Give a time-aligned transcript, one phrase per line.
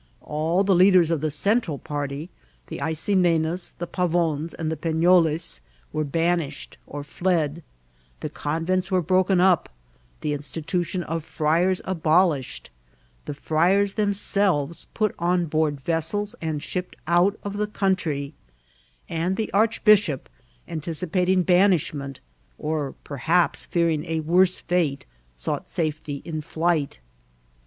[0.23, 2.31] All the leaders of the Central party,
[2.69, 5.61] the Aycinenas, the Pavons, and Penoles,
[5.93, 7.61] were banished or fled,
[8.21, 9.69] the convents were broken, up,
[10.21, 12.69] the institution of friars abol ished,
[13.25, 18.33] the friars themselves put on board vesseb and shipped out of the' country,
[19.07, 20.29] and the archbishop,
[20.67, 22.21] antici pating banishment,
[22.57, 25.03] or perhaps fearing a worse fiite,
[25.35, 26.99] sought safety in flight.